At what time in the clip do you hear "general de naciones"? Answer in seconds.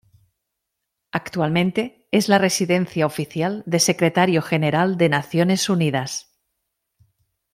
4.41-5.69